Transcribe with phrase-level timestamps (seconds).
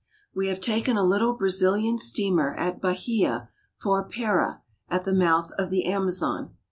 [0.33, 5.69] We have taken a little Brazilian steamer at Bahia for Para, at the mouth of
[5.69, 6.55] the Amazon.